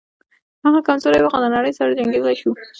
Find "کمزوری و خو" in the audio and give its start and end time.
0.87-1.37